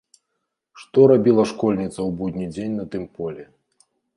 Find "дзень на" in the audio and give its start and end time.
2.57-2.85